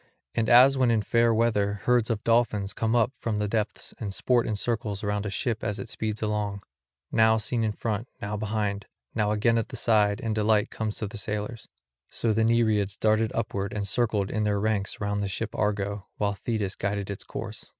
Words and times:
And 0.33 0.49
as 0.49 0.79
when 0.79 0.89
in 0.89 1.03
fair 1.03 1.31
weather 1.31 1.81
herds 1.83 2.09
of 2.09 2.23
dolphins 2.23 2.73
come 2.73 2.95
up 2.95 3.11
from 3.19 3.37
the 3.37 3.47
depths 3.47 3.93
and 3.99 4.11
sport 4.11 4.47
in 4.47 4.55
circles 4.55 5.03
round 5.03 5.27
a 5.27 5.29
ship 5.29 5.63
as 5.63 5.77
it 5.77 5.89
speeds 5.89 6.23
along, 6.23 6.63
now 7.11 7.37
seen 7.37 7.63
in 7.63 7.71
front, 7.71 8.07
now 8.19 8.35
behind, 8.35 8.87
now 9.13 9.29
again 9.29 9.59
at 9.59 9.69
the 9.69 9.75
side 9.75 10.19
and 10.19 10.33
delight 10.33 10.71
comes 10.71 10.95
to 10.95 11.07
the 11.07 11.19
sailors; 11.19 11.67
so 12.09 12.33
the 12.33 12.43
Nereids 12.43 12.97
darted 12.97 13.31
upward 13.35 13.73
and 13.73 13.87
circled 13.87 14.31
in 14.31 14.41
their 14.41 14.59
ranks 14.59 14.99
round 14.99 15.21
the 15.21 15.27
ship 15.27 15.53
Argo, 15.53 16.07
while 16.17 16.33
Thetis 16.33 16.75
guided 16.75 17.11
its 17.11 17.23
course. 17.23 17.69